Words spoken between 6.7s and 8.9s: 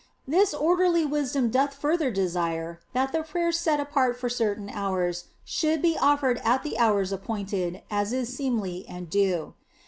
hours appointed, as is seemly